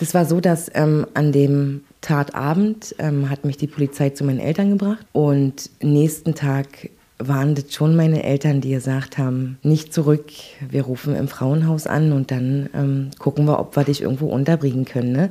[0.00, 4.40] Das war so, dass ähm, an dem Tatabend ähm, hat mich die Polizei zu meinen
[4.40, 6.88] Eltern gebracht und nächsten Tag
[7.18, 10.30] waren das schon meine Eltern, die gesagt haben, nicht zurück,
[10.70, 14.86] wir rufen im Frauenhaus an und dann ähm, gucken wir, ob wir dich irgendwo unterbringen
[14.86, 15.12] können.
[15.12, 15.30] Ne?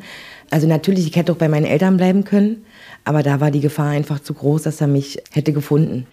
[0.51, 2.63] Also natürlich, ich hätte auch bei meinen Eltern bleiben können,
[3.05, 6.05] aber da war die Gefahr einfach zu groß, dass er mich hätte gefunden.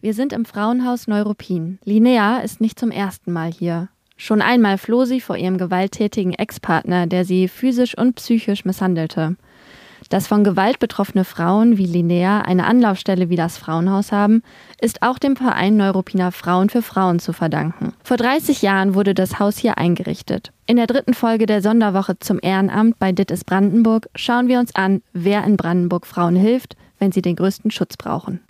[0.00, 1.78] Wir sind im Frauenhaus Neuruppin.
[1.84, 3.88] Linnea ist nicht zum ersten Mal hier.
[4.16, 9.36] Schon einmal floh sie vor ihrem gewalttätigen Ex-Partner, der sie physisch und psychisch misshandelte.
[10.10, 14.42] Dass von Gewalt betroffene Frauen wie Linnea eine Anlaufstelle wie das Frauenhaus haben,
[14.80, 17.94] ist auch dem Verein Neuropiner Frauen für Frauen zu verdanken.
[18.04, 20.52] Vor 30 Jahren wurde das Haus hier eingerichtet.
[20.66, 25.02] In der dritten Folge der Sonderwoche zum Ehrenamt bei Dittes Brandenburg schauen wir uns an,
[25.12, 28.40] wer in Brandenburg Frauen hilft, wenn sie den größten Schutz brauchen.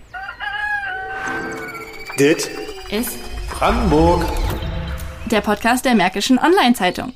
[2.18, 2.50] Dit
[2.90, 3.18] ist
[3.50, 4.24] Brandenburg.
[5.34, 7.12] Der Podcast der Märkischen Online-Zeitung.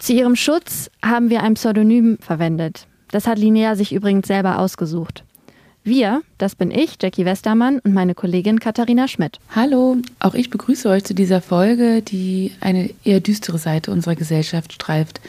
[0.00, 2.88] Zu ihrem Schutz haben wir ein Pseudonym verwendet.
[3.12, 5.22] Das hat Linnea sich übrigens selber ausgesucht.
[5.84, 9.38] Wir, das bin ich, Jackie Westermann und meine Kollegin Katharina Schmidt.
[9.54, 14.72] Hallo, auch ich begrüße euch zu dieser Folge, die eine eher düstere Seite unserer Gesellschaft
[14.72, 15.20] streift.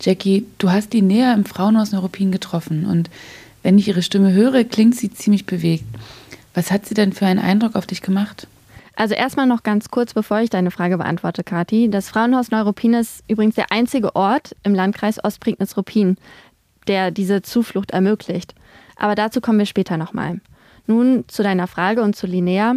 [0.00, 3.10] Jackie, du hast die näher im Frauenhaus Neuruppin getroffen und
[3.62, 5.84] wenn ich ihre Stimme höre, klingt sie ziemlich bewegt.
[6.54, 8.46] Was hat sie denn für einen Eindruck auf dich gemacht?
[8.98, 11.88] Also erstmal noch ganz kurz, bevor ich deine Frage beantworte, Kathi.
[11.88, 16.16] Das Frauenhaus Neuruppin ist übrigens der einzige Ort im Landkreis Ostprignitz-Ruppin,
[16.88, 18.56] der diese Zuflucht ermöglicht.
[18.96, 20.40] Aber dazu kommen wir später nochmal.
[20.88, 22.74] Nun zu deiner Frage und zu Linnea.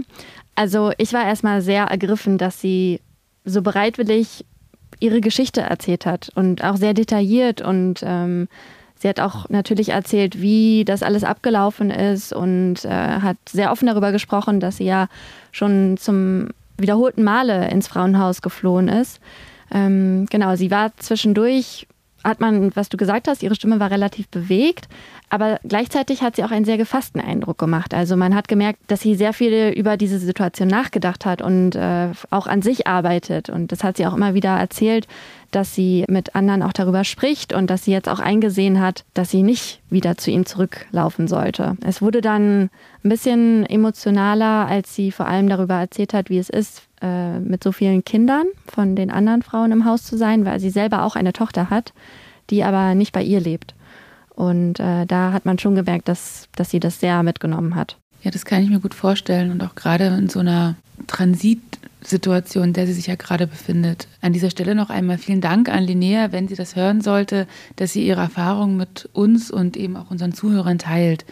[0.53, 3.01] Also ich war erstmal sehr ergriffen, dass sie
[3.43, 4.45] so bereitwillig
[4.99, 8.47] ihre Geschichte erzählt hat und auch sehr detailliert und ähm,
[9.01, 13.87] sie hat auch natürlich erzählt, wie das alles abgelaufen ist und äh, hat sehr offen
[13.87, 15.07] darüber gesprochen, dass sie ja
[15.51, 19.19] schon zum wiederholten Male ins Frauenhaus geflohen ist.
[19.71, 21.87] Ähm, genau, sie war zwischendurch
[22.23, 24.87] hat man, was du gesagt hast, ihre Stimme war relativ bewegt,
[25.29, 27.93] aber gleichzeitig hat sie auch einen sehr gefassten Eindruck gemacht.
[27.95, 32.09] Also man hat gemerkt, dass sie sehr viel über diese Situation nachgedacht hat und äh,
[32.29, 33.49] auch an sich arbeitet.
[33.49, 35.07] Und das hat sie auch immer wieder erzählt,
[35.51, 39.29] dass sie mit anderen auch darüber spricht und dass sie jetzt auch eingesehen hat, dass
[39.29, 41.75] sie nicht wieder zu ihm zurücklaufen sollte.
[41.85, 42.69] Es wurde dann
[43.03, 47.63] ein bisschen emotionaler, als sie vor allem darüber erzählt hat, wie es ist, äh, mit
[47.63, 51.15] so vielen Kindern von den anderen Frauen im Haus zu sein, weil sie selber auch
[51.15, 51.93] eine Tochter hat,
[52.49, 53.75] die aber nicht bei ihr lebt.
[54.35, 57.97] Und äh, da hat man schon gemerkt, dass, dass sie das sehr mitgenommen hat.
[58.23, 59.51] Ja, das kann ich mir gut vorstellen.
[59.51, 60.75] Und auch gerade in so einer
[61.07, 64.07] Transit- Situation, in der sie sich ja gerade befindet.
[64.21, 67.93] An dieser Stelle noch einmal vielen Dank an Linnea, wenn sie das hören sollte, dass
[67.93, 71.25] sie ihre Erfahrungen mit uns und eben auch unseren Zuhörern teilt.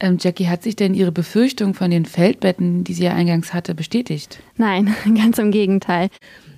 [0.00, 3.74] Ähm, Jackie, hat sich denn Ihre Befürchtung von den Feldbetten, die sie ja eingangs hatte,
[3.74, 4.40] bestätigt?
[4.56, 6.08] Nein, ganz im Gegenteil.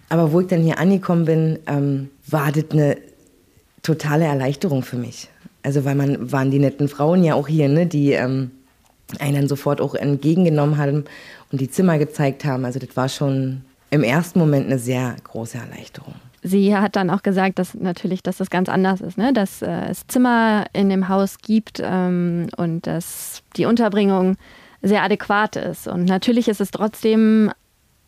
[0.08, 2.98] Aber wo ich dann hier angekommen bin, ähm, war das eine
[3.82, 5.28] totale Erleichterung für mich.
[5.64, 8.52] Also weil man waren die netten Frauen ja auch hier, ne, die ähm,
[9.18, 11.04] einen dann sofort auch entgegengenommen haben
[11.52, 12.64] und die Zimmer gezeigt haben.
[12.64, 16.14] Also das war schon im ersten Moment eine sehr große Erleichterung.
[16.42, 19.32] Sie hat dann auch gesagt, dass natürlich, dass das ganz anders ist, ne?
[19.32, 24.36] dass äh, es Zimmer in dem Haus gibt ähm, und dass die Unterbringung
[24.80, 25.86] sehr adäquat ist.
[25.86, 27.52] Und natürlich ist es trotzdem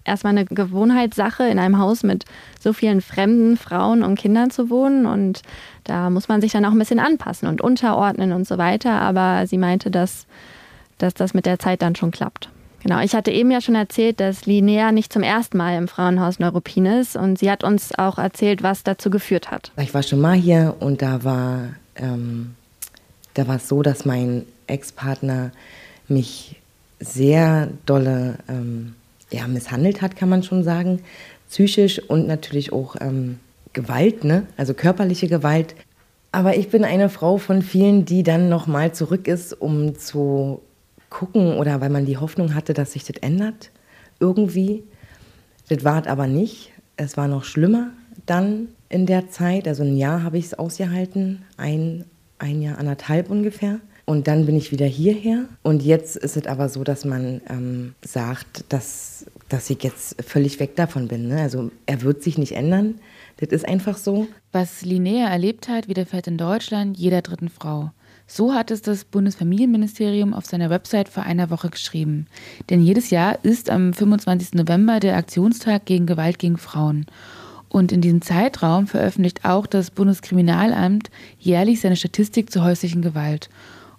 [0.05, 2.25] erstmal eine Gewohnheitssache, in einem Haus mit
[2.59, 5.07] so vielen fremden Frauen und Kindern zu wohnen.
[5.07, 5.43] Und
[5.85, 9.01] da muss man sich dann auch ein bisschen anpassen und unterordnen und so weiter.
[9.01, 10.27] Aber sie meinte, dass,
[10.99, 12.51] dass das mit der Zeit dann schon klappt.
[12.85, 16.39] Genau, ich hatte eben ja schon erzählt, dass Linnea nicht zum ersten Mal im Frauenhaus
[16.39, 19.73] Neuruppin ist und sie hat uns auch erzählt, was dazu geführt hat.
[19.79, 22.55] Ich war schon mal hier und da war, ähm,
[23.33, 25.51] da war es so, dass mein Ex-Partner
[26.09, 26.61] mich
[27.01, 28.95] sehr dolle ähm,
[29.31, 31.01] ja, misshandelt hat, kann man schon sagen,
[31.49, 33.39] psychisch und natürlich auch ähm,
[33.73, 34.47] Gewalt, ne?
[34.59, 35.75] also körperliche Gewalt.
[36.33, 40.61] Aber ich bin eine Frau von vielen, die dann nochmal zurück ist, um zu
[41.15, 43.71] gucken oder weil man die Hoffnung hatte, dass sich das ändert
[44.19, 44.83] irgendwie.
[45.69, 46.73] Das war es aber nicht.
[46.97, 47.93] Es war noch schlimmer
[48.27, 49.69] dann in der Zeit.
[49.69, 52.05] Also ein Jahr habe ich es ausgehalten, ein,
[52.39, 53.81] ein Jahr, anderthalb ungefähr.
[54.07, 55.45] Und dann bin ich wieder hierher.
[55.63, 60.61] Und jetzt ist es aber so, dass man ähm, sagt, dass, dass ich jetzt völlig
[60.61, 61.29] weg davon bin.
[61.29, 61.41] Ne?
[61.41, 62.97] Also er wird sich nicht ändern.
[63.39, 64.27] Das ist einfach so.
[64.53, 67.93] Was Linnea erlebt hat, widerfährt in Deutschland jeder dritten Frau.
[68.27, 72.27] So hat es das Bundesfamilienministerium auf seiner Website vor einer Woche geschrieben.
[72.71, 74.55] Denn jedes Jahr ist am 25.
[74.55, 77.07] November der Aktionstag gegen Gewalt gegen Frauen.
[77.69, 83.51] Und in diesem Zeitraum veröffentlicht auch das Bundeskriminalamt jährlich seine Statistik zur häuslichen Gewalt.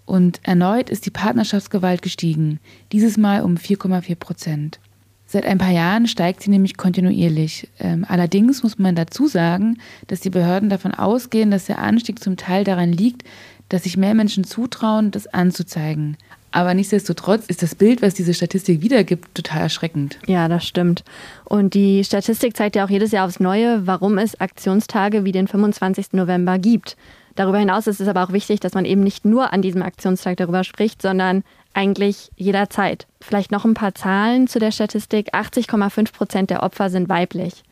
[0.06, 2.60] Und erneut ist die Partnerschaftsgewalt gestiegen,
[2.92, 4.80] dieses Mal um 4,4 Prozent.
[5.28, 7.68] Seit ein paar Jahren steigt sie nämlich kontinuierlich.
[7.80, 12.38] Ähm, allerdings muss man dazu sagen, dass die Behörden davon ausgehen, dass der Anstieg zum
[12.38, 13.24] Teil daran liegt,
[13.70, 16.18] dass sich mehr Menschen zutrauen, das anzuzeigen.
[16.52, 20.18] Aber nichtsdestotrotz ist das Bild, was diese Statistik wiedergibt, total erschreckend.
[20.26, 21.04] Ja, das stimmt.
[21.44, 25.50] Und die Statistik zeigt ja auch jedes Jahr aufs Neue, warum es Aktionstage wie den
[25.50, 26.14] 25.
[26.14, 26.96] November gibt.
[27.36, 30.38] Darüber hinaus ist es aber auch wichtig, dass man eben nicht nur an diesem Aktionstag
[30.38, 33.06] darüber spricht, sondern eigentlich jederzeit.
[33.20, 35.36] Vielleicht noch ein paar Zahlen zu der Statistik.
[35.36, 37.64] 80,5 Prozent der Opfer sind weiblich.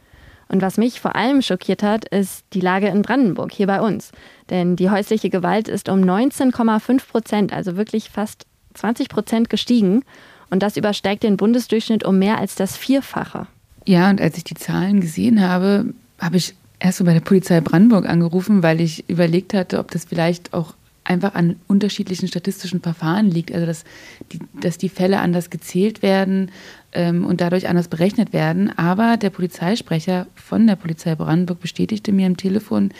[0.48, 4.12] Und was mich vor allem schockiert hat, ist die Lage in Brandenburg, hier bei uns.
[4.50, 10.04] Denn die häusliche Gewalt ist um 19,5 Prozent, also wirklich fast 20 Prozent gestiegen.
[10.50, 13.48] Und das übersteigt den Bundesdurchschnitt um mehr als das Vierfache.
[13.86, 17.60] Ja, und als ich die Zahlen gesehen habe, habe ich erst so bei der Polizei
[17.62, 23.30] Brandenburg angerufen, weil ich überlegt hatte, ob das vielleicht auch einfach an unterschiedlichen statistischen Verfahren
[23.30, 23.52] liegt.
[23.52, 23.84] Also dass
[24.32, 26.52] die, dass die Fälle anders gezählt werden
[26.94, 28.72] ähm, und dadurch anders berechnet werden.
[28.78, 32.92] Aber der Polizeisprecher von der Polizei Brandenburg bestätigte mir am Telefon,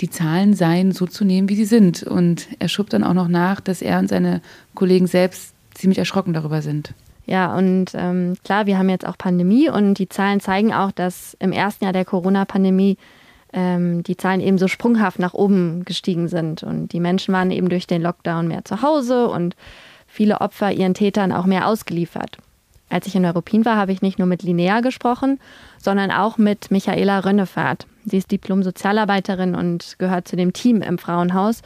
[0.00, 2.02] die Zahlen seien so zu nehmen, wie sie sind.
[2.02, 4.40] Und er schob dann auch noch nach, dass er und seine
[4.74, 6.94] Kollegen selbst ziemlich erschrocken darüber sind.
[7.24, 11.36] Ja, und ähm, klar, wir haben jetzt auch Pandemie und die Zahlen zeigen auch, dass
[11.38, 12.98] im ersten Jahr der Corona-Pandemie
[13.52, 16.62] ähm, die Zahlen eben so sprunghaft nach oben gestiegen sind.
[16.62, 19.56] Und die Menschen waren eben durch den Lockdown mehr zu Hause und
[20.06, 22.38] viele Opfer ihren Tätern auch mehr ausgeliefert.
[22.88, 25.40] Als ich in Europin war, habe ich nicht nur mit Linnea gesprochen,
[25.78, 27.86] sondern auch mit Michaela Rönnefahrt.
[28.04, 31.62] Sie ist Diplom-Sozialarbeiterin und gehört zu dem Team im Frauenhaus,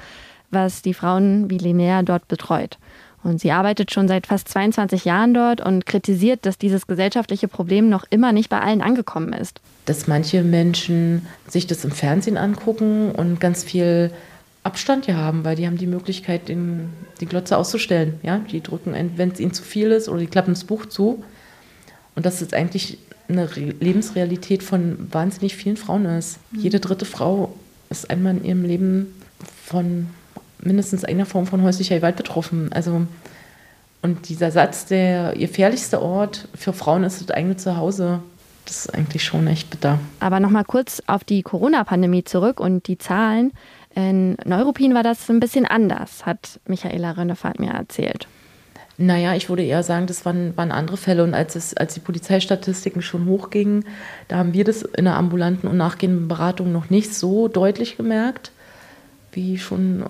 [0.53, 2.79] was die Frauen wie Linnea dort betreut.
[3.27, 7.89] Und sie arbeitet schon seit fast 22 Jahren dort und kritisiert, dass dieses gesellschaftliche Problem
[7.89, 9.61] noch immer nicht bei allen angekommen ist.
[9.85, 14.13] Dass manche Menschen sich das im Fernsehen angucken und ganz viel
[14.63, 16.91] Abstand hier haben, weil die haben die Möglichkeit, den,
[17.21, 18.21] die Glotze auszustellen.
[18.23, 18.39] Ja?
[18.53, 21.25] Die drücken, wenn es ihnen zu viel ist, oder die klappen das Buch zu.
[22.15, 22.99] Und das ist eigentlich
[23.29, 26.39] eine Lebensrealität von wahnsinnig vielen Frauen ist.
[26.53, 26.61] Mhm.
[26.61, 27.53] Jede dritte Frau
[27.91, 29.15] ist einmal in ihrem Leben
[29.65, 30.07] von
[30.67, 32.73] mindestens einer Form von häuslicher Gewalt betroffen.
[32.73, 33.07] Also
[34.03, 38.21] und dieser Satz, der gefährlichste Ort für Frauen ist das eigene Zuhause,
[38.65, 39.99] das ist eigentlich schon echt bitter.
[40.21, 43.53] Aber nochmal kurz auf die Corona-Pandemie zurück und die Zahlen.
[43.95, 48.29] In Neuruppin war das ein bisschen anders, hat Michaela Rönnefahrt mir erzählt.
[48.99, 51.23] Naja, ich würde eher sagen, das waren, waren andere Fälle.
[51.23, 53.85] Und als, es, als die Polizeistatistiken schon hochgingen,
[54.29, 58.53] da haben wir das in der ambulanten und nachgehenden Beratung noch nicht so deutlich gemerkt,
[59.33, 60.05] wie schon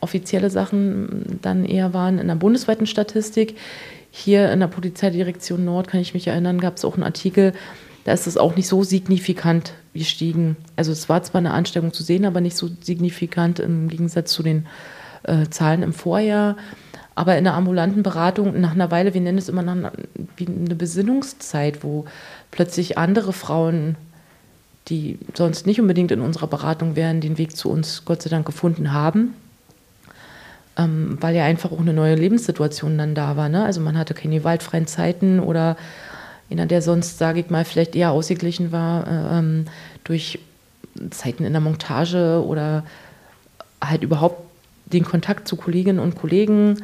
[0.00, 3.56] offizielle Sachen dann eher waren in der bundesweiten Statistik.
[4.10, 7.52] Hier in der Polizeidirektion Nord, kann ich mich erinnern, gab es auch einen Artikel,
[8.04, 10.56] da ist es auch nicht so signifikant gestiegen.
[10.76, 14.42] Also es war zwar eine Ansteckung zu sehen, aber nicht so signifikant im Gegensatz zu
[14.42, 14.66] den
[15.24, 16.56] äh, Zahlen im Vorjahr.
[17.14, 19.92] Aber in der ambulanten Beratung, nach einer Weile, wir nennen es immer nach,
[20.36, 22.06] wie eine Besinnungszeit, wo
[22.50, 23.96] plötzlich andere Frauen,
[24.88, 28.46] die sonst nicht unbedingt in unserer Beratung wären, den Weg zu uns Gott sei Dank
[28.46, 29.34] gefunden haben
[30.78, 33.48] ähm, weil ja einfach auch eine neue Lebenssituation dann da war.
[33.48, 33.64] Ne?
[33.64, 35.76] Also man hatte keine waldfreien Zeiten oder
[36.48, 39.64] in der sonst, sage ich mal, vielleicht eher ausgeglichen war äh, ähm,
[40.04, 40.38] durch
[41.10, 42.84] Zeiten in der Montage oder
[43.84, 44.42] halt überhaupt
[44.86, 46.82] den Kontakt zu Kolleginnen und Kollegen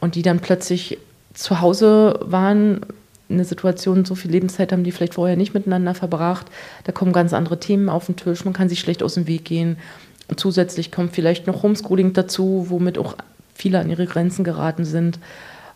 [0.00, 0.98] und die dann plötzlich
[1.34, 2.80] zu Hause waren,
[3.28, 6.46] eine Situation, so viel Lebenszeit haben die vielleicht vorher nicht miteinander verbracht.
[6.84, 9.44] Da kommen ganz andere Themen auf den Tisch, man kann sich schlecht aus dem Weg
[9.44, 9.76] gehen.
[10.36, 13.16] Zusätzlich kommt vielleicht noch Homeschooling dazu, womit auch
[13.54, 15.18] viele an ihre Grenzen geraten sind.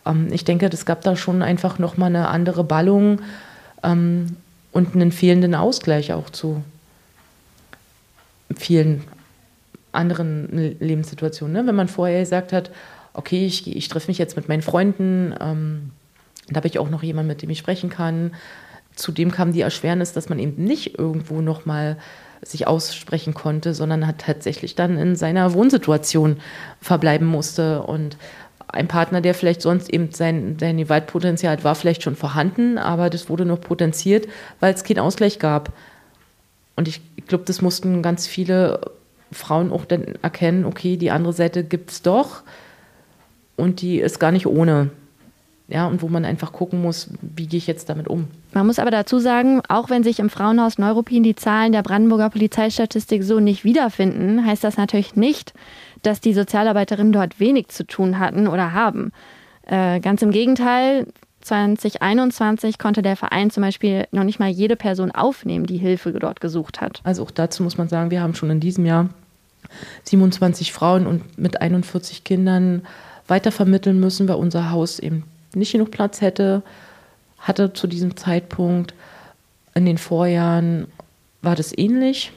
[0.05, 3.21] Ähm, ich denke, es gab da schon einfach nochmal eine andere Ballung
[3.83, 4.37] ähm,
[4.71, 6.63] und einen fehlenden Ausgleich auch zu
[8.55, 9.03] vielen
[9.91, 11.53] anderen Lebenssituationen.
[11.53, 11.67] Ne?
[11.67, 12.71] Wenn man vorher gesagt hat,
[13.13, 15.91] okay, ich, ich treffe mich jetzt mit meinen Freunden, ähm,
[16.49, 18.33] da habe ich auch noch jemanden, mit dem ich sprechen kann.
[18.95, 21.97] Zudem kam die Erschwernis, dass man eben nicht irgendwo nochmal
[22.41, 26.37] sich aussprechen konnte, sondern hat tatsächlich dann in seiner Wohnsituation
[26.81, 27.81] verbleiben musste.
[27.83, 28.17] Und
[28.67, 33.09] ein Partner, der vielleicht sonst eben sein, sein Gewaltpotenzial hat, war vielleicht schon vorhanden, aber
[33.09, 34.27] das wurde noch potenziert,
[34.59, 35.71] weil es keinen Ausgleich gab.
[36.75, 38.81] Und ich glaube, das mussten ganz viele
[39.31, 42.43] Frauen auch dann erkennen, okay, die andere Seite gibt es doch
[43.55, 44.91] und die ist gar nicht ohne.
[45.69, 48.27] Ja, und wo man einfach gucken muss, wie gehe ich jetzt damit um.
[48.53, 52.29] Man muss aber dazu sagen, auch wenn sich im Frauenhaus Neuruppin die Zahlen der Brandenburger
[52.29, 55.53] Polizeistatistik so nicht wiederfinden, heißt das natürlich nicht,
[56.03, 59.11] dass die Sozialarbeiterinnen dort wenig zu tun hatten oder haben.
[59.63, 61.07] Äh, ganz im Gegenteil,
[61.41, 66.39] 2021 konnte der Verein zum Beispiel noch nicht mal jede Person aufnehmen, die Hilfe dort
[66.39, 67.01] gesucht hat.
[67.03, 69.09] Also auch dazu muss man sagen, wir haben schon in diesem Jahr
[70.03, 72.83] 27 Frauen und mit 41 Kindern
[73.27, 75.23] weitervermitteln müssen, weil unser Haus eben
[75.53, 76.63] nicht genug Platz hätte.
[77.39, 78.93] hatte zu diesem Zeitpunkt.
[79.73, 80.87] In den Vorjahren
[81.41, 82.31] war das ähnlich.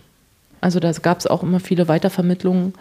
[0.61, 2.75] Also da gab es auch immer viele Weitervermittlungen.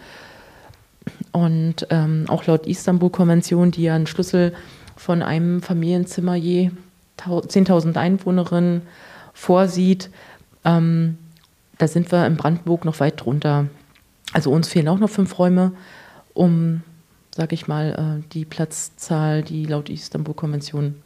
[1.32, 4.54] Und ähm, auch laut Istanbul-Konvention, die ja einen Schlüssel
[4.96, 6.70] von einem Familienzimmer je
[7.18, 8.82] 10.000 Einwohnerinnen
[9.32, 10.10] vorsieht,
[10.64, 11.16] ähm,
[11.78, 13.66] da sind wir in Brandenburg noch weit drunter.
[14.32, 15.72] Also uns fehlen auch noch fünf Räume,
[16.34, 16.82] um,
[17.34, 20.96] sage ich mal, äh, die Platzzahl, die laut Istanbul-Konvention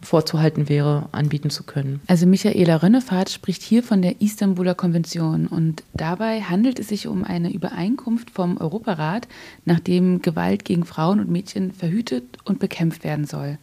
[0.00, 2.00] vorzuhalten wäre, anbieten zu können.
[2.06, 7.24] Also Michaela Rönnefahrt spricht hier von der Istanbuler Konvention und dabei handelt es sich um
[7.24, 9.26] eine Übereinkunft vom Europarat,
[9.64, 13.58] nachdem Gewalt gegen Frauen und Mädchen verhütet und bekämpft werden soll.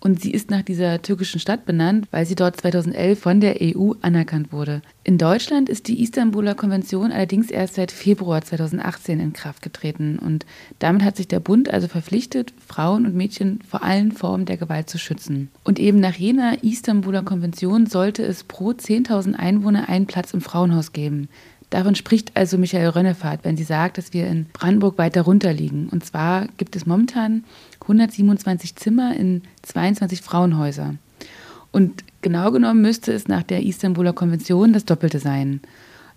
[0.00, 3.92] Und sie ist nach dieser türkischen Stadt benannt, weil sie dort 2011 von der EU
[4.00, 4.80] anerkannt wurde.
[5.02, 10.18] In Deutschland ist die Istanbuler Konvention allerdings erst seit Februar 2018 in Kraft getreten.
[10.18, 10.46] Und
[10.78, 14.88] damit hat sich der Bund also verpflichtet, Frauen und Mädchen vor allen Formen der Gewalt
[14.88, 15.50] zu schützen.
[15.64, 20.92] Und eben nach jener Istanbuler Konvention sollte es pro 10.000 Einwohner einen Platz im Frauenhaus
[20.92, 21.28] geben.
[21.70, 25.88] Davon spricht also Michael Rönnefahrt, wenn sie sagt, dass wir in Brandenburg weiter runter liegen.
[25.90, 27.44] Und zwar gibt es momentan
[27.88, 30.94] 127 Zimmer in 22 Frauenhäuser.
[31.72, 35.60] Und genau genommen müsste es nach der Istanbuler Konvention das Doppelte sein.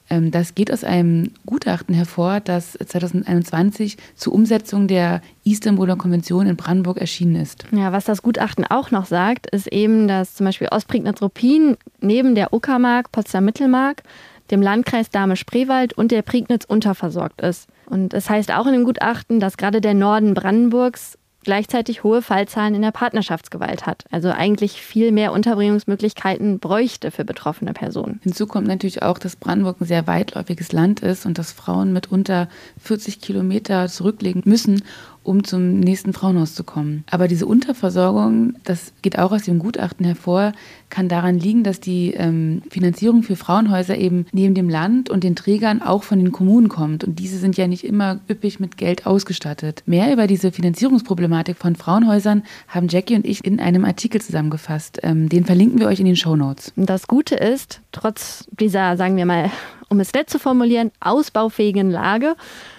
[0.10, 6.58] Ähm, das geht aus einem Gutachten hervor, das 2021 zur Umsetzung der Istanbuler Konvention in
[6.58, 7.66] Brandenburg erschienen ist.
[7.72, 12.54] Ja, was das Gutachten auch noch sagt, ist eben, dass zum Beispiel Ostprignitz-Ruppin neben der
[12.54, 14.04] Uckermark, Potsdam-Mittelmark
[14.52, 17.68] dem Landkreis Dahme-Spreewald und der Prignitz unterversorgt ist.
[17.86, 22.76] Und es heißt auch in dem Gutachten, dass gerade der Norden Brandenburgs gleichzeitig hohe Fallzahlen
[22.76, 24.06] in der Partnerschaftsgewalt hat.
[24.12, 28.20] Also eigentlich viel mehr Unterbringungsmöglichkeiten bräuchte für betroffene Personen.
[28.24, 32.48] Hinzu kommt natürlich auch, dass Brandenburg ein sehr weitläufiges Land ist und dass Frauen mitunter
[32.80, 34.84] 40 Kilometer zurücklegen müssen,
[35.24, 37.04] um zum nächsten Frauenhaus zu kommen.
[37.10, 40.54] Aber diese Unterversorgung, das geht auch aus dem Gutachten hervor,
[40.90, 45.36] kann daran liegen, dass die ähm, Finanzierung für Frauenhäuser eben neben dem Land und den
[45.36, 47.04] Trägern auch von den Kommunen kommt.
[47.04, 49.84] Und diese sind ja nicht immer üppig mit Geld ausgestattet.
[49.86, 55.00] Mehr über diese Finanzierungsproblematik von Frauenhäusern haben Jackie und ich in einem Artikel zusammengefasst.
[55.04, 56.74] Ähm, den verlinken wir euch in den Show Notes.
[56.76, 59.52] Das Gute ist, trotz dieser, sagen wir mal,
[59.90, 62.36] um es nett zu formulieren, ausbaufähigen Lage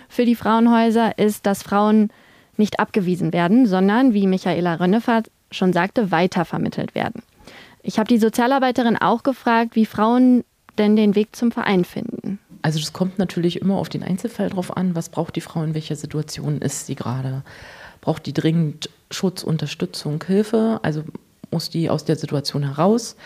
[0.09, 2.09] für die Frauenhäuser, ist, dass Frauen
[2.57, 7.23] nicht abgewiesen werden, sondern, wie Michaela Rönnefahrt schon sagte, weitervermittelt werden.
[7.83, 10.45] Ich habe die Sozialarbeiterin auch gefragt, wie Frauen
[10.79, 12.39] denn den Weg zum Verein finden.
[12.63, 15.75] Also das kommt natürlich immer auf den Einzelfall drauf an, was braucht die Frau, in
[15.75, 17.43] welcher Situation ist sie gerade.
[18.01, 20.79] Braucht die dringend Schutz, Unterstützung, Hilfe?
[20.83, 21.03] Also
[21.51, 23.17] muss die aus der Situation heraus?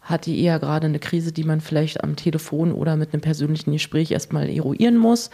[0.00, 3.70] Hat die eher gerade eine Krise, die man vielleicht am Telefon oder mit einem persönlichen
[3.70, 5.30] Gespräch erstmal eruieren muss?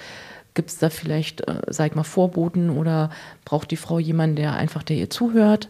[0.58, 3.10] Gibt es da vielleicht, äh, sag ich mal, Vorboten oder
[3.44, 5.68] braucht die Frau jemanden, der einfach der ihr zuhört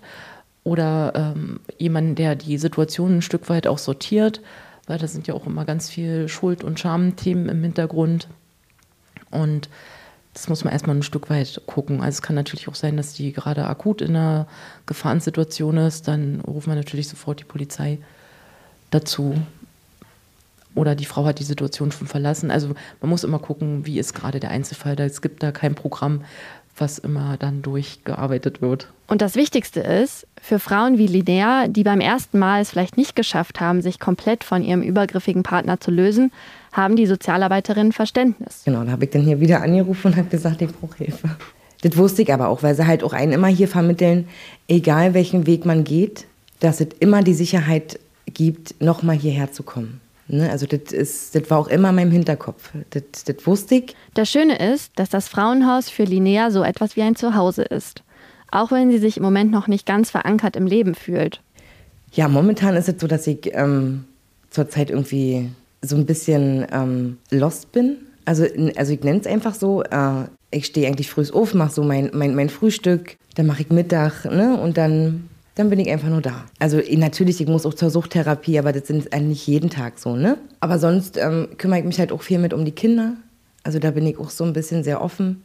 [0.64, 4.40] oder ähm, jemanden, der die Situation ein Stück weit auch sortiert,
[4.86, 8.28] weil da sind ja auch immer ganz viel Schuld- und Schamthemen im Hintergrund.
[9.30, 9.68] Und
[10.32, 12.00] das muss man erstmal ein Stück weit gucken.
[12.00, 14.46] Also es kann natürlich auch sein, dass die gerade akut in einer
[14.86, 16.08] Gefahrensituation ist.
[16.08, 17.98] Dann rufen wir natürlich sofort die Polizei
[18.90, 19.34] dazu
[20.74, 22.50] oder die Frau hat die Situation schon verlassen.
[22.50, 22.68] Also
[23.00, 24.98] man muss immer gucken, wie ist gerade der Einzelfall.
[25.00, 26.22] Es gibt da kein Programm,
[26.76, 28.88] was immer dann durchgearbeitet wird.
[29.08, 33.16] Und das Wichtigste ist, für Frauen wie Linnea, die beim ersten Mal es vielleicht nicht
[33.16, 36.30] geschafft haben, sich komplett von ihrem übergriffigen Partner zu lösen,
[36.72, 38.62] haben die Sozialarbeiterinnen Verständnis.
[38.64, 41.30] Genau, da habe ich dann hier wieder angerufen und habe gesagt, ich brauche Hilfe.
[41.82, 44.28] Das wusste ich aber auch, weil sie halt auch einen immer hier vermitteln,
[44.66, 46.26] egal welchen Weg man geht,
[46.60, 50.00] dass es immer die Sicherheit gibt, nochmal hierher zu kommen.
[50.28, 50.50] Ne?
[50.50, 52.70] Also das, ist, das war auch immer in meinem Hinterkopf.
[52.90, 53.96] Das, das wusste ich.
[54.14, 58.02] Das Schöne ist, dass das Frauenhaus für Linnea so etwas wie ein Zuhause ist.
[58.50, 61.42] Auch wenn sie sich im Moment noch nicht ganz verankert im Leben fühlt.
[62.12, 64.04] Ja, momentan ist es so, dass ich ähm,
[64.50, 65.50] zurzeit irgendwie
[65.82, 67.96] so ein bisschen ähm, lost bin.
[68.24, 69.82] Also, also ich nenne es einfach so.
[69.82, 73.70] Äh, ich stehe eigentlich früh auf, mache so mein, mein, mein Frühstück, dann mache ich
[73.70, 74.58] Mittag ne?
[74.58, 75.28] und dann
[75.58, 76.44] dann bin ich einfach nur da.
[76.58, 80.38] Also natürlich, ich muss auch zur Suchttherapie, aber das sind eigentlich jeden Tag so, ne?
[80.60, 83.14] Aber sonst ähm, kümmere ich mich halt auch viel mit um die Kinder.
[83.64, 85.42] Also da bin ich auch so ein bisschen sehr offen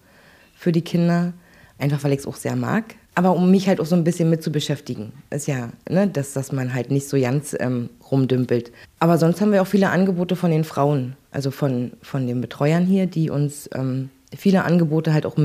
[0.55, 1.33] für die Kinder,
[1.79, 2.95] einfach weil ich es auch sehr mag.
[3.15, 5.13] Aber um mich halt auch so ein bisschen mit zu beschäftigen.
[5.31, 8.71] Ist ja, ne, dass, dass man halt nicht so ganz ähm, rumdümpelt.
[8.99, 12.85] Aber sonst haben wir auch viele Angebote von den Frauen, also von, von den Betreuern
[12.85, 15.37] hier, die uns ähm, viele Angebote halt auch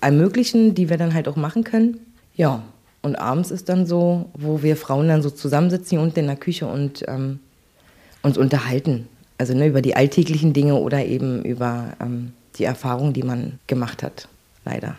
[0.00, 2.00] ermöglichen, die wir dann halt auch machen können.
[2.34, 2.62] Ja,
[3.04, 6.66] und abends ist dann so, wo wir Frauen dann so zusammensitzen unten in der Küche
[6.66, 7.38] und ähm,
[8.22, 9.08] uns unterhalten.
[9.36, 14.02] Also ne, über die alltäglichen Dinge oder eben über ähm, die Erfahrungen, die man gemacht
[14.02, 14.26] hat.
[14.64, 14.96] Leider.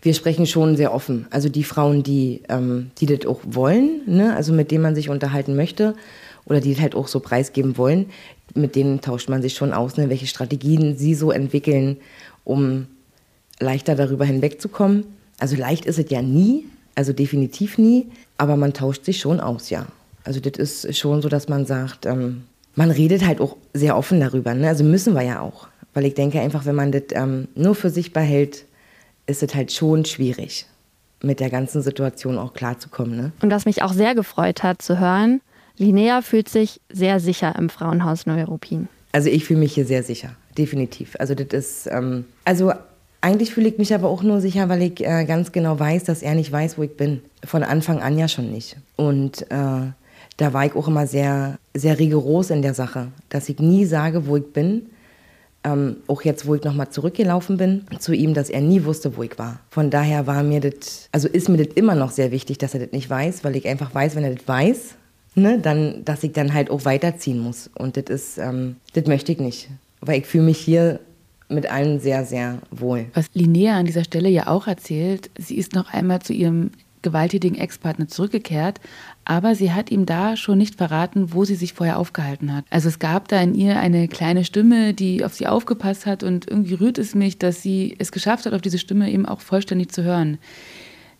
[0.00, 1.26] wir sprechen schon sehr offen.
[1.28, 4.34] Also die Frauen, die, ähm, die das auch wollen, ne?
[4.34, 5.94] also mit denen man sich unterhalten möchte
[6.46, 8.06] oder die halt auch so preisgeben wollen,
[8.54, 10.08] mit denen tauscht man sich schon aus, ne?
[10.08, 11.98] welche Strategien sie so entwickeln,
[12.42, 12.86] um
[13.60, 15.04] leichter darüber hinwegzukommen.
[15.38, 18.06] Also leicht ist es ja nie, also definitiv nie,
[18.38, 19.86] aber man tauscht sich schon aus, ja.
[20.24, 24.20] Also das ist schon so, dass man sagt, ähm, man redet halt auch sehr offen
[24.20, 24.54] darüber.
[24.54, 24.68] Ne?
[24.68, 25.68] Also müssen wir ja auch.
[25.92, 28.64] Weil ich denke einfach, wenn man das ähm, nur für sich behält,
[29.26, 30.66] ist es halt schon schwierig,
[31.22, 33.16] mit der ganzen Situation auch klarzukommen.
[33.16, 33.32] Ne?
[33.42, 35.40] Und was mich auch sehr gefreut hat zu hören,
[35.76, 38.88] Linnea fühlt sich sehr sicher im Frauenhaus Neuruppin.
[39.12, 41.16] Also ich fühle mich hier sehr sicher, definitiv.
[41.18, 42.72] Also das ist, ähm, also
[43.24, 46.22] eigentlich fühle ich mich aber auch nur sicher, weil ich äh, ganz genau weiß, dass
[46.22, 47.22] er nicht weiß, wo ich bin.
[47.42, 48.76] Von Anfang an ja schon nicht.
[48.96, 49.86] Und äh,
[50.36, 54.26] da war ich auch immer sehr, sehr rigoros in der Sache, dass ich nie sage,
[54.26, 54.90] wo ich bin.
[55.64, 59.22] Ähm, auch jetzt, wo ich nochmal zurückgelaufen bin zu ihm, dass er nie wusste, wo
[59.22, 59.60] ich war.
[59.70, 62.80] Von daher war mir das, also ist mir das immer noch sehr wichtig, dass er
[62.80, 64.96] das nicht weiß, weil ich einfach weiß, wenn er das weiß,
[65.34, 67.70] ne, dann, dass ich dann halt auch weiterziehen muss.
[67.74, 69.70] Und das ist, ähm, das möchte ich nicht.
[70.02, 71.00] Weil ich fühle mich hier
[71.54, 73.06] mit allen sehr, sehr wohl.
[73.14, 76.70] Was Linnea an dieser Stelle ja auch erzählt, sie ist noch einmal zu ihrem
[77.04, 78.80] gewalttätigen Ex-Partner zurückgekehrt,
[79.24, 82.64] aber sie hat ihm da schon nicht verraten, wo sie sich vorher aufgehalten hat.
[82.70, 86.48] Also es gab da in ihr eine kleine Stimme, die auf sie aufgepasst hat und
[86.48, 89.92] irgendwie rührt es mich, dass sie es geschafft hat, auf diese Stimme eben auch vollständig
[89.92, 90.38] zu hören.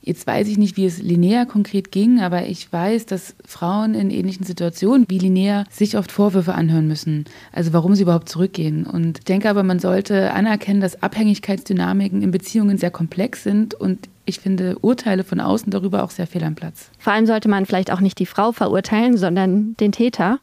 [0.06, 4.10] Jetzt weiß ich nicht, wie es Linnea konkret ging, aber ich weiß, dass Frauen in
[4.10, 7.24] ähnlichen Situationen wie Linnea sich oft Vorwürfe anhören müssen.
[7.52, 8.84] Also warum sie überhaupt zurückgehen.
[8.84, 14.10] Und ich denke aber, man sollte anerkennen, dass Abhängigkeitsdynamiken in Beziehungen sehr komplex sind und
[14.26, 16.90] ich finde Urteile von außen darüber auch sehr fehl am Platz.
[16.98, 20.38] Vor allem sollte man vielleicht auch nicht die Frau verurteilen, sondern den Täter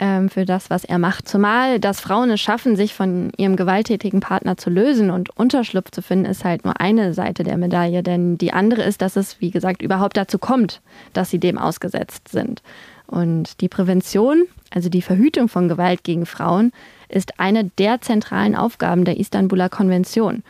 [0.00, 1.28] ähm, für das, was er macht.
[1.28, 6.02] Zumal, dass Frauen es schaffen, sich von ihrem gewalttätigen Partner zu lösen und Unterschlupf zu
[6.02, 8.02] finden, ist halt nur eine Seite der Medaille.
[8.02, 10.80] Denn die andere ist, dass es, wie gesagt, überhaupt dazu kommt,
[11.12, 12.62] dass sie dem ausgesetzt sind.
[13.06, 16.72] Und die Prävention, also die Verhütung von Gewalt gegen Frauen,
[17.08, 20.42] ist eine der zentralen Aufgaben der Istanbuler Konvention.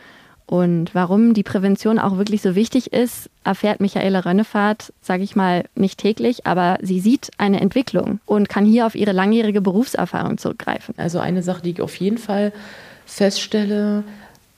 [0.51, 5.63] Und warum die Prävention auch wirklich so wichtig ist, erfährt Michaela Rönnefahrt, sage ich mal,
[5.75, 10.93] nicht täglich, aber sie sieht eine Entwicklung und kann hier auf ihre langjährige Berufserfahrung zurückgreifen.
[10.97, 12.51] Also eine Sache, die ich auf jeden Fall
[13.05, 14.03] feststelle,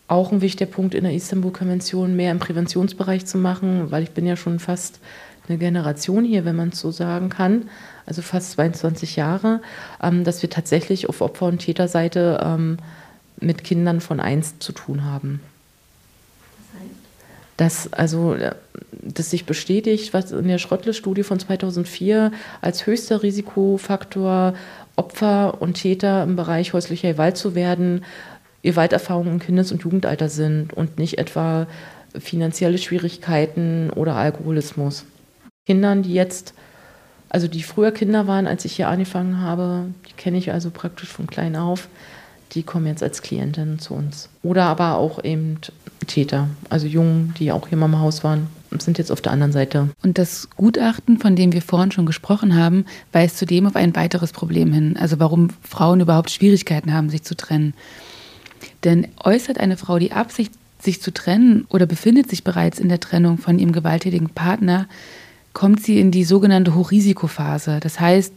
[0.07, 4.25] auch ein wichtiger Punkt in der Istanbul-Konvention, mehr im Präventionsbereich zu machen, weil ich bin
[4.25, 4.99] ja schon fast
[5.47, 7.69] eine Generation hier, wenn man es so sagen kann,
[8.07, 9.61] also fast 22 Jahre,
[10.01, 12.77] ähm, dass wir tatsächlich auf Opfer- und Täterseite ähm,
[13.39, 15.39] mit Kindern von eins zu tun haben
[17.57, 18.35] dass also
[18.91, 24.53] das sich bestätigt, was in der Schrottle-Studie von 2004 als höchster Risikofaktor
[24.95, 28.05] Opfer und Täter im Bereich häuslicher Gewalt zu werden,
[28.61, 31.67] Gewalterfahrungen im Kindes- und Jugendalter sind und nicht etwa
[32.17, 35.05] finanzielle Schwierigkeiten oder Alkoholismus.
[35.65, 36.53] Kindern, die jetzt,
[37.29, 41.09] also die früher Kinder waren, als ich hier angefangen habe, die kenne ich also praktisch
[41.09, 41.87] von klein auf,
[42.53, 44.29] die kommen jetzt als Klientin zu uns.
[44.43, 45.57] Oder aber auch eben
[46.05, 48.47] Täter, also Jungen, die auch hier mal im Haus waren,
[48.79, 49.89] sind jetzt auf der anderen Seite.
[50.03, 54.31] Und das Gutachten, von dem wir vorhin schon gesprochen haben, weist zudem auf ein weiteres
[54.31, 57.73] Problem hin, also warum Frauen überhaupt Schwierigkeiten haben, sich zu trennen.
[58.83, 62.99] Denn äußert eine Frau die Absicht, sich zu trennen oder befindet sich bereits in der
[62.99, 64.87] Trennung von ihrem gewalttätigen Partner,
[65.53, 67.79] kommt sie in die sogenannte Hochrisikophase.
[67.79, 68.33] Das heißt,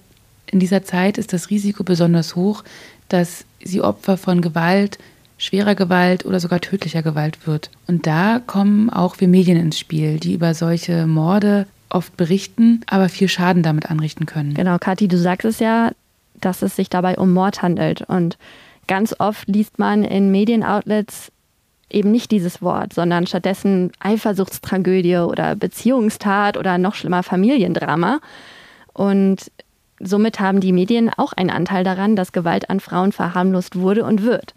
[0.48, 2.62] in dieser Zeit ist das Risiko besonders hoch,
[3.08, 4.98] dass sie Opfer von Gewalt,
[5.38, 7.70] schwerer Gewalt oder sogar tödlicher Gewalt wird.
[7.86, 13.08] Und da kommen auch wir Medien ins Spiel, die über solche Morde oft berichten, aber
[13.08, 14.54] viel Schaden damit anrichten können.
[14.54, 15.92] Genau, Kathi, du sagst es ja,
[16.40, 18.02] dass es sich dabei um Mord handelt.
[18.02, 18.38] Und
[18.86, 21.30] ganz oft liest man in Medienoutlets
[21.90, 28.20] eben nicht dieses Wort, sondern stattdessen Eifersuchtstragödie oder Beziehungstat oder noch schlimmer Familiendrama.
[28.92, 29.50] Und
[30.00, 34.22] somit haben die Medien auch einen Anteil daran, dass Gewalt an Frauen verharmlost wurde und
[34.22, 34.54] wird.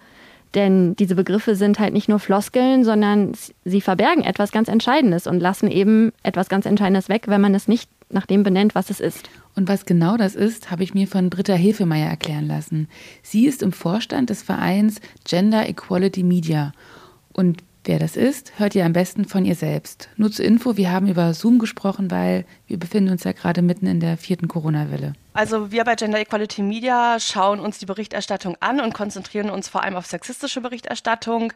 [0.56, 3.34] Denn diese Begriffe sind halt nicht nur Floskeln, sondern
[3.66, 7.68] sie verbergen etwas ganz Entscheidendes und lassen eben etwas ganz Entscheidendes weg, wenn man es
[7.68, 9.30] nicht nach dem benennt, was es ist.
[9.56, 12.88] Und was genau das ist, habe ich mir von Britta Hefemeyer erklären lassen.
[13.22, 16.72] Sie ist im Vorstand des Vereins Gender Equality Media.
[17.34, 20.10] Und Wer das ist, hört ihr am besten von ihr selbst.
[20.18, 23.88] Nur zur Info, wir haben über Zoom gesprochen, weil wir befinden uns ja gerade mitten
[23.88, 25.14] in der vierten Corona-Welle.
[25.32, 29.84] Also wir bei Gender Equality Media schauen uns die Berichterstattung an und konzentrieren uns vor
[29.84, 31.54] allem auf sexistische Berichterstattung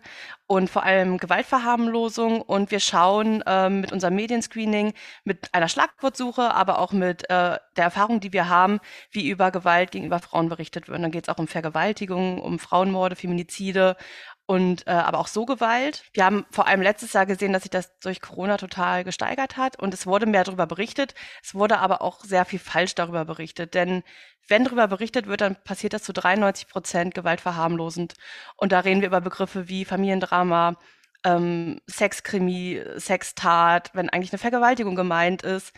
[0.48, 2.42] und vor allem Gewaltverharmlosung.
[2.42, 4.94] Und wir schauen ähm, mit unserem Medienscreening,
[5.26, 8.80] mit einer Schlagwortsuche, aber auch mit äh, der Erfahrung, die wir haben,
[9.12, 11.04] wie über Gewalt gegenüber Frauen berichtet wird.
[11.04, 13.98] dann geht es auch um Vergewaltigung, um Frauenmorde, Feminizide,
[14.45, 16.03] und äh, aber auch so Gewalt.
[16.13, 19.79] Wir haben vor allem letztes Jahr gesehen, dass sich das durch Corona total gesteigert hat
[19.82, 21.15] und es wurde mehr darüber berichtet.
[21.41, 24.03] Es wurde aber auch sehr viel falsch darüber berichtet, denn
[24.47, 28.15] wenn darüber berichtet wird, dann passiert das zu 93 Prozent gewaltverharmlosend.
[28.58, 30.75] Und da reden wir über Begriffe wie Familiendrama,
[31.23, 35.73] ähm, Sexkrimi, Sextat, wenn eigentlich eine Vergewaltigung gemeint ist.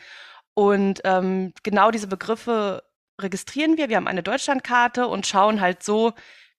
[0.56, 2.84] Und ähm, genau diese Begriffe
[3.22, 3.90] registrieren wir.
[3.90, 6.14] Wir haben eine Deutschlandkarte und schauen halt so,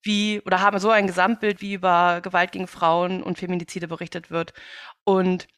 [0.07, 4.53] wie oder haben so ein Gesamtbild, wie über Gewalt gegen Frauen und Feminizide berichtet wird.
[5.05, 5.49] Und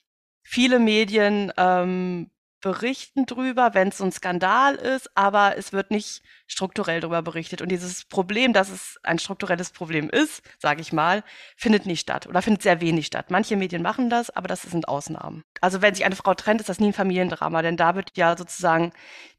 [0.43, 2.31] viele Medien ähm,
[2.61, 7.63] berichten drüber, wenn es so ein Skandal ist, aber es wird nicht strukturell darüber berichtet.
[7.63, 11.23] Und dieses Problem, dass es ein strukturelles Problem ist, sage ich mal,
[11.57, 13.31] findet nicht statt oder findet sehr wenig statt.
[13.31, 15.45] Manche Medien machen das, aber das sind Ausnahmen.
[15.61, 18.37] Also wenn sich eine Frau trennt, ist das nie ein Familiendrama, denn da wird ja
[18.37, 18.93] sozusagen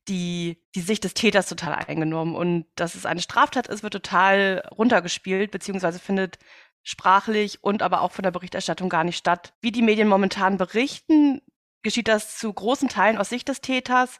[0.07, 2.35] die, die Sicht des Täters total eingenommen.
[2.35, 6.39] Und dass es eine Straftat ist, wird total runtergespielt, beziehungsweise findet
[6.83, 9.53] sprachlich und aber auch von der Berichterstattung gar nicht statt.
[9.61, 11.41] Wie die Medien momentan berichten,
[11.83, 14.19] geschieht das zu großen Teilen aus Sicht des Täters.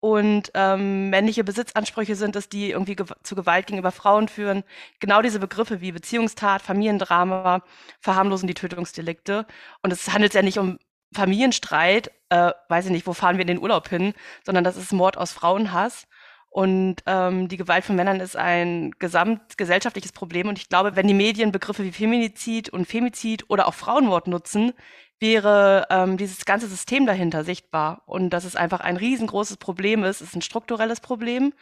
[0.00, 4.64] Und ähm, männliche Besitzansprüche sind es, die irgendwie ge zu Gewalt gegenüber Frauen führen.
[4.98, 7.62] Genau diese Begriffe wie Beziehungstat, Familiendrama
[8.00, 9.46] verharmlosen die Tötungsdelikte.
[9.80, 10.78] Und es handelt ja nicht um
[11.14, 14.92] Familienstreit, äh, weiß ich nicht, wo fahren wir in den Urlaub hin, sondern das ist
[14.92, 16.08] Mord aus Frauenhass.
[16.50, 20.48] Und ähm, die Gewalt von Männern ist ein gesamtgesellschaftliches Problem.
[20.48, 24.72] Und ich glaube, wenn die Medien Begriffe wie Feminizid und Femizid oder auch Frauenmord nutzen,
[25.22, 30.20] wäre ähm, dieses ganze System dahinter sichtbar und dass es einfach ein riesengroßes Problem ist.
[30.20, 31.54] Es ist ein strukturelles Problem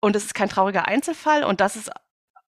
[0.00, 1.90] und es ist kein trauriger Einzelfall und das ist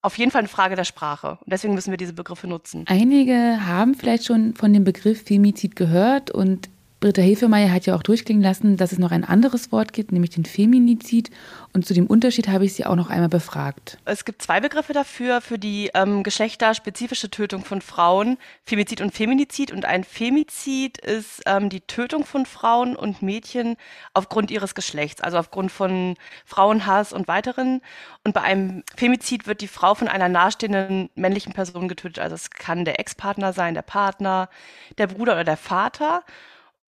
[0.01, 1.39] auf jeden Fall eine Frage der Sprache.
[1.41, 2.85] Und deswegen müssen wir diese Begriffe nutzen.
[2.87, 6.69] Einige haben vielleicht schon von dem Begriff Femizid gehört und
[6.99, 10.31] Britta Hefemeyer hat ja auch durchklingen lassen, dass es noch ein anderes Wort gibt, nämlich
[10.31, 11.29] den Feminizid.
[11.71, 13.97] Und zu dem Unterschied habe ich sie auch noch einmal befragt.
[14.03, 19.71] Es gibt zwei Begriffe dafür, für die ähm, geschlechterspezifische Tötung von Frauen, Femizid und Feminizid.
[19.71, 23.77] Und ein Femizid ist ähm, die Tötung von Frauen und Mädchen
[24.13, 27.81] aufgrund ihres Geschlechts, also aufgrund von Frauenhass und weiteren.
[28.25, 32.19] Und bei einem Femizid wird die Frau von einer nahestehenden männlichen Person getötet.
[32.19, 34.49] Also es kann der Ex-Partner sein, der Partner,
[34.97, 36.23] der Bruder oder der Vater.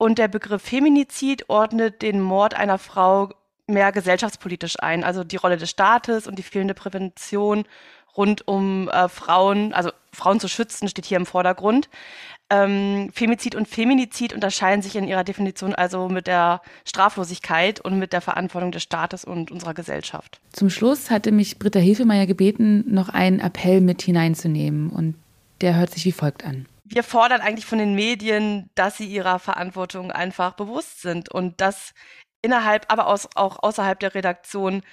[0.01, 3.29] Und der Begriff Feminizid ordnet den Mord einer Frau
[3.67, 7.65] mehr gesellschaftspolitisch ein, also die Rolle des Staates und die fehlende Prävention
[8.17, 11.87] rund um äh, Frauen, also Frauen zu schützen, steht hier im Vordergrund.
[12.49, 18.11] Ähm, Femizid und Feminizid unterscheiden sich in ihrer Definition also mit der Straflosigkeit und mit
[18.11, 20.41] der Verantwortung des Staates und unserer Gesellschaft.
[20.51, 25.13] Zum Schluss hatte mich Britta Hefemeyer gebeten, noch einen Appell mit hineinzunehmen und
[25.61, 29.39] der hört sich wie folgt an wir fordern eigentlich von den Medien, dass sie ihrer
[29.39, 31.93] Verantwortung einfach bewusst sind und dass
[32.41, 34.83] innerhalb, aber auch außerhalb der Redaktion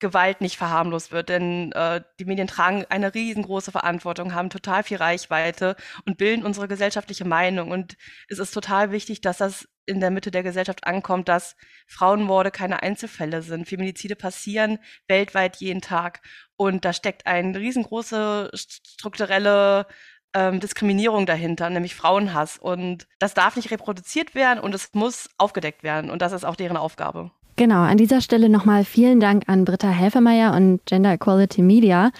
[0.00, 4.96] Gewalt nicht verharmlost wird, denn äh, die Medien tragen eine riesengroße Verantwortung, haben total viel
[4.96, 5.76] Reichweite
[6.06, 7.70] und bilden unsere gesellschaftliche Meinung.
[7.70, 7.96] Und
[8.28, 11.54] es ist total wichtig, dass das in der Mitte der Gesellschaft ankommt, dass
[11.86, 13.68] Frauenmorde keine Einzelfälle sind.
[13.68, 16.22] Feminizide passieren weltweit jeden Tag.
[16.56, 19.86] Und da steckt eine riesengroße strukturelle
[20.34, 22.58] ähm, Diskriminierung dahinter, nämlich Frauenhass.
[22.58, 26.10] Und das darf nicht reproduziert werden und es muss aufgedeckt werden.
[26.10, 27.30] Und das ist auch deren Aufgabe.
[27.56, 32.10] Genau, an dieser Stelle nochmal vielen Dank an Britta Helfermeier und Gender Equality Media,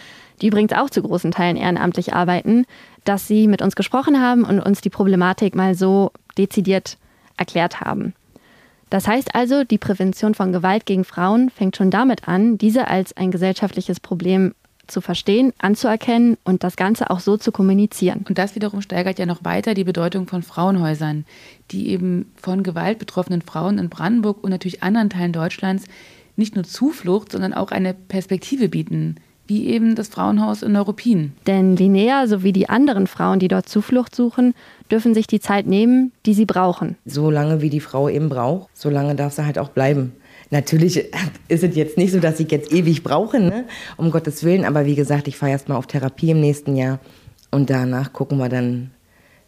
[0.42, 2.66] die übrigens auch zu großen Teilen ehrenamtlich arbeiten,
[3.04, 6.98] dass sie mit uns gesprochen haben und uns die Problematik mal so dezidiert
[7.38, 8.12] erklärt haben.
[8.90, 13.16] Das heißt also, die Prävention von Gewalt gegen Frauen fängt schon damit an, diese als
[13.16, 14.54] ein gesellschaftliches Problem
[14.90, 18.24] zu verstehen, anzuerkennen und das Ganze auch so zu kommunizieren.
[18.28, 21.24] Und das wiederum steigert ja noch weiter die Bedeutung von Frauenhäusern,
[21.70, 25.84] die eben von Gewalt betroffenen Frauen in Brandenburg und natürlich anderen Teilen Deutschlands
[26.36, 31.32] nicht nur Zuflucht, sondern auch eine Perspektive bieten, wie eben das Frauenhaus in Neuruppin.
[31.46, 34.54] Denn Linnea sowie die anderen Frauen, die dort Zuflucht suchen,
[34.90, 36.96] dürfen sich die Zeit nehmen, die sie brauchen.
[37.04, 40.12] So lange, wie die Frau eben braucht, so lange darf sie halt auch bleiben.
[40.50, 40.96] Natürlich
[41.48, 43.66] ist es jetzt nicht so, dass ich jetzt ewig brauche, ne?
[43.96, 44.64] um Gottes Willen.
[44.64, 46.98] Aber wie gesagt, ich fahre erst mal auf Therapie im nächsten Jahr.
[47.52, 48.90] Und danach gucken wir dann,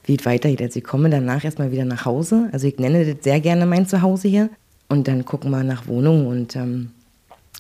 [0.05, 0.63] wie es weitergeht.
[0.63, 2.49] Also ich komme danach erstmal wieder nach Hause.
[2.53, 4.51] Also ich nenne das sehr gerne mein Zuhause hier.
[4.89, 6.91] Und dann gucken wir nach Wohnung und ähm,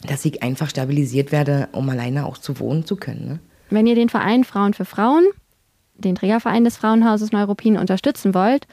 [0.07, 3.26] dass ich einfach stabilisiert werde, um alleine auch zu wohnen zu können.
[3.26, 3.38] Ne?
[3.70, 5.24] Wenn ihr den Verein Frauen für Frauen,
[5.94, 8.66] den Trägerverein des Frauenhauses Neuruppin unterstützen wollt,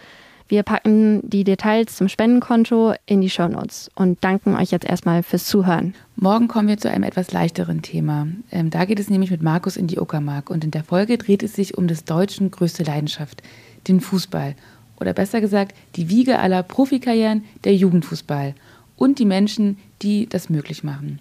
[0.49, 5.45] wir packen die Details zum Spendenkonto in die Shownotes und danken euch jetzt erstmal fürs
[5.45, 5.93] Zuhören.
[6.15, 8.27] Morgen kommen wir zu einem etwas leichteren Thema.
[8.51, 11.43] Ähm, da geht es nämlich mit Markus in die Uckermark und in der Folge dreht
[11.43, 13.43] es sich um des Deutschen größte Leidenschaft,
[13.87, 14.55] den Fußball.
[14.99, 18.55] Oder besser gesagt, die Wiege aller Profikarrieren, der Jugendfußball
[18.97, 21.19] und die Menschen, die das möglich machen.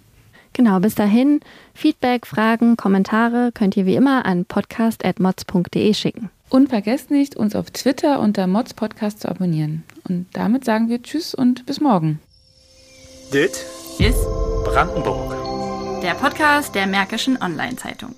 [0.53, 1.39] Genau, bis dahin
[1.75, 6.31] Feedback, Fragen, Kommentare könnt ihr wie immer an podcast.mods.de schicken.
[6.49, 9.83] Und vergesst nicht, uns auf Twitter unter Mods Podcast zu abonnieren.
[10.07, 12.19] Und damit sagen wir Tschüss und bis morgen.
[13.31, 13.51] Dit
[13.99, 14.25] Ist
[14.65, 16.01] Brandenburg.
[16.01, 18.15] der Podcast der Märkischen Online-Zeitung.